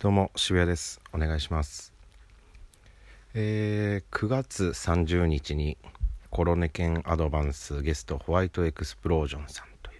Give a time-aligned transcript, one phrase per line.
[0.00, 0.98] どうも渋谷です。
[1.12, 1.92] お願いします。
[3.34, 5.76] えー、9月30日に
[6.30, 9.98] コロネケンアドバンスゲストホワイトエクスプロージョンさんという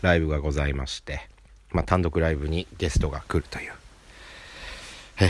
[0.00, 1.28] ライブがございまして
[1.72, 3.72] まあ、単独ライブにゲストが来るという、
[5.20, 5.28] えー、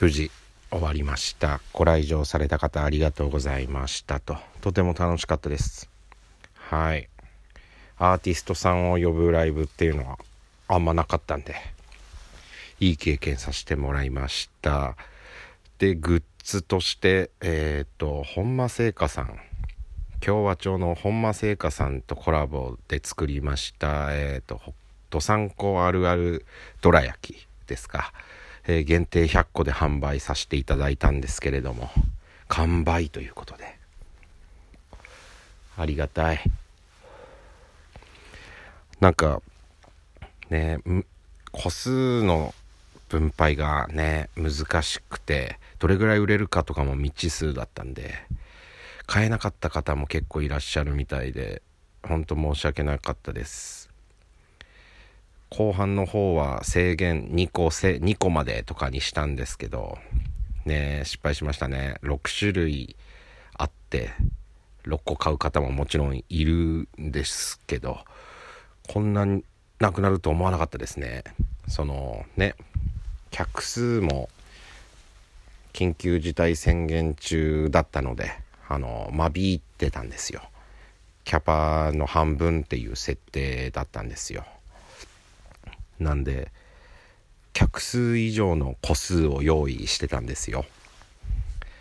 [0.00, 0.32] 無事
[0.72, 1.60] 終わりました。
[1.72, 4.36] ご来場された方ありがとうございましたと。
[4.62, 5.88] とても楽しかったです。
[6.54, 7.08] はい。
[7.98, 10.18] アーティストさんを呼ぶライブっていうのは
[10.66, 11.54] あんまなかったんで
[12.82, 14.96] いい経験させてもらいました。
[15.78, 19.38] でグッズとしてえっ、ー、と本間製菓さん。
[20.18, 24.60] 共和町の本間製菓さんとコラボで作りましたえっ、ー、と
[25.10, 26.46] どさんこあるある
[26.80, 28.12] どら焼きですか、
[28.68, 31.90] えー、限定100個で販売させていただいたんですけれども
[32.46, 33.78] 完売ということで。
[35.76, 36.40] ありがたい。
[39.00, 39.40] なんか
[40.50, 40.78] ね
[41.50, 42.54] 個数の
[43.12, 48.14] 分配がね難しくてどれぐらい売れるかとかも未知数だったんで
[49.04, 51.60] 買えなかった方も結構いらっしゃるみたいで
[52.02, 53.90] 本当申し訳なかったです。
[55.50, 59.98] 後半の方は制限2個せ2個までとかにしたんですけど
[60.64, 61.96] ね失敗しましたね。
[62.02, 62.96] 6種類
[63.58, 64.12] あって
[64.84, 67.98] 6個買う方ももちろんいるんですけど
[68.88, 69.44] こんなに
[69.80, 71.24] なくなると思わなかったですね。
[71.68, 72.54] そのね
[73.32, 74.28] 客数も
[75.72, 78.30] 緊急事態宣言中だったので
[78.68, 80.42] あの間引いてたんですよ。
[81.24, 84.44] キャパの半分っていう設定だったんですよ。
[85.98, 86.52] なんで
[87.52, 90.64] 客数以上の個数を用意してたんですよ。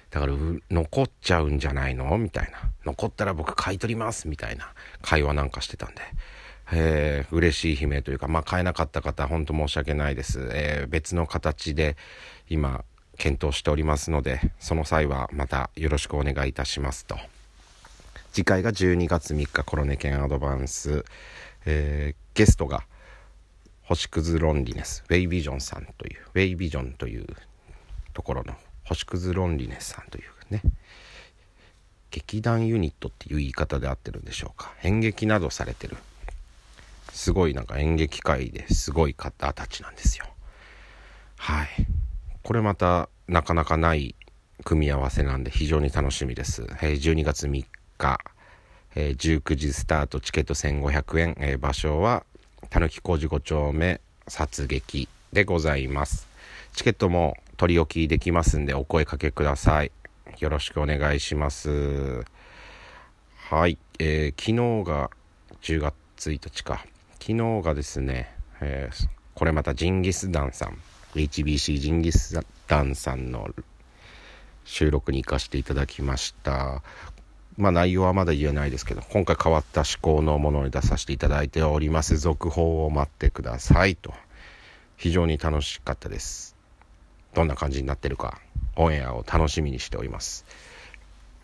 [0.09, 0.33] だから
[0.69, 2.17] 残っちゃうんじゃないの？
[2.17, 2.71] みたいな。
[2.85, 4.27] 残ったら僕買い取ります？
[4.27, 6.01] みたいな会話なんかしてたんで。
[6.71, 10.49] えー、嬉しい悲鳴というか、まあ、買えなかった方、本当申し訳ないです。
[10.53, 11.97] えー、別の形で
[12.49, 12.85] 今、
[13.17, 17.17] 検討しておりますので、その際はまたよろしくお願いいたしますと。
[18.31, 21.03] 次回が12月3日、コロネケンアドバンス、
[21.65, 22.83] えー、ゲストが、
[23.83, 27.27] 星屑ロンリネス、ウェイビジョンさんという、ウェイビジョンという
[28.13, 28.55] ところの
[28.85, 30.61] 星屑ロンリネスさんというね、
[32.09, 34.73] 劇団ユニットっていう言い方で合ってるんでしょうか。
[34.83, 35.97] 演劇などされてる
[37.11, 40.25] すごいなんか演劇界ですごい方たちなんですよ。
[41.37, 41.67] はい。
[42.43, 44.15] これまたなかなかない
[44.63, 46.63] 組み合わせなんで非常に楽しみです。
[46.81, 47.65] え、12月3
[47.97, 48.19] 日、
[48.95, 52.25] え、19時スタートチケット1500円、え、場所は
[52.69, 56.27] たぬき工事5丁目殺撃でございます。
[56.73, 59.91] チケットも取り置きできますんでお声かけください。
[60.39, 62.23] よろしくお願いします。
[63.49, 65.09] はい、えー、昨日が
[65.61, 66.85] 10月1日か。
[67.21, 70.79] 昨日がですね、えー、これまたジンギスダンさん
[71.13, 73.47] HBC ジンギスダンさんの
[74.65, 76.81] 収録に行かせていただきました。
[77.57, 82.17] まあ内容はまだ言えないですけど今回変わった思考のものに出させていただいております。
[82.17, 84.15] 続報を待ってくださいと。
[84.97, 86.55] 非常に楽しかったです。
[87.35, 88.41] どんな感じになってるか
[88.75, 90.43] オンエアを楽しみにしております。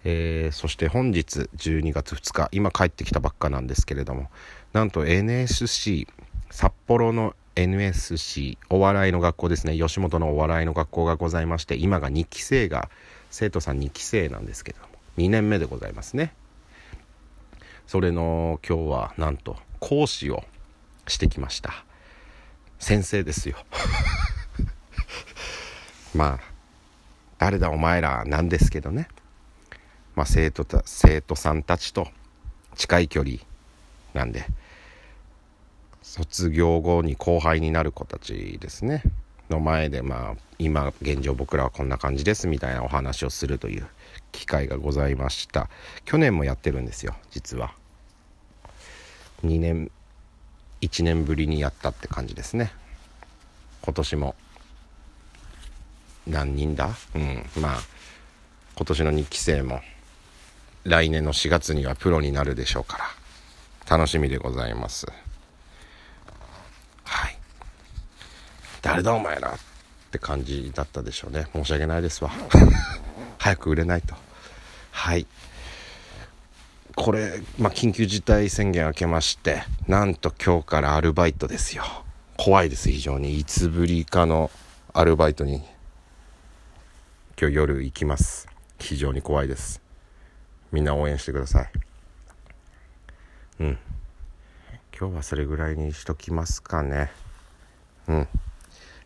[0.04, 4.30] えー、そして本日12月2日今帰ってきたばっかなんですけれども
[4.74, 6.08] なんと NSC
[6.50, 9.76] 札幌の NSC お笑いの学校ですね。
[9.78, 12.90] 吉本のお笑いの学校がございまして今が2期生が
[13.32, 14.88] 生徒さん2期生なんですけども
[15.18, 16.34] 2年目でございますね。
[17.88, 20.44] それの今日はなんと講師を
[21.08, 21.84] してきました。
[22.80, 23.58] 先生ですよ。
[26.14, 26.40] まあ
[27.40, 29.08] 誰だお前らなんですけどね。
[30.18, 32.08] まあ、生徒た生徒さんたちと
[32.76, 33.38] 近い距離
[34.16, 34.46] なんで
[36.02, 39.04] 卒業後に後輩になる子たちですね。
[39.52, 43.88] の前でまあ今現状僕らはこんな感じですみたいなお話をするという
[44.32, 45.70] 機会がございました。
[46.04, 47.74] 去年もやってるんですよ実は。
[49.46, 49.92] 2年
[50.82, 52.72] 1年ぶりにやったって感じですね。
[53.84, 54.36] 今年も。
[56.26, 56.90] 何人だ？
[57.16, 57.82] うんまあ
[58.76, 59.82] 今年の2期生も
[60.88, 63.98] 来年の4月にはプロになるでしょうから。
[63.98, 65.06] 楽しみでございます。
[67.04, 67.38] はい。
[68.82, 69.58] 誰だお前らっ
[70.12, 71.48] て感じだったでしょうね。
[71.54, 72.32] 申し訳ないですわ。
[73.38, 74.16] 早く売れないと。
[74.92, 75.28] はい。
[76.96, 81.84] これ、まあ、緊急事態宣言明けましてなんと今日からアルバイトですよ。
[82.38, 83.40] 怖いです非常に。
[83.40, 84.52] いつぶりかの
[84.94, 85.64] アルバイトに
[87.40, 88.48] 今日夜行きます。
[88.80, 89.87] 非常に怖いです。
[90.72, 91.72] みんな応援してください。
[93.60, 93.78] うん。
[94.98, 97.12] 今日はそれぐらいにしときますかね。
[98.08, 98.28] うん。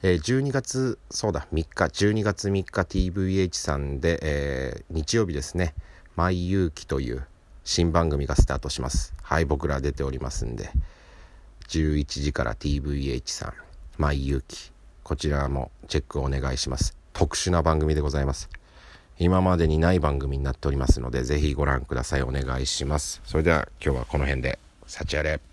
[0.04, 1.86] えー、12月そうだ3日。
[1.86, 5.76] 12月3日 TVH さんで、えー、日曜日ですね
[6.16, 7.26] 「マイ勇気」という
[7.64, 9.14] 新番組がスタートします。
[9.22, 10.72] はい僕ら出ておりますんで。
[11.68, 13.54] 11時から TVH さん
[13.98, 14.72] 「マイ勇気」
[15.04, 16.96] こちらもチェックお願いします。
[17.14, 18.50] 特殊な番組でございます。
[19.24, 22.24] 今までにない番組になっておりますのでぜひご覧ください。
[22.24, 23.22] お願いします。
[23.24, 24.58] それでは今日はこの辺で。
[24.88, 25.51] 幸あれ。